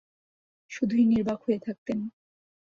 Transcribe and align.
শুধুই 0.71 1.03
নির্বাক 1.05 1.39
হয়ে 1.45 1.59
থাকতেন। 1.59 1.99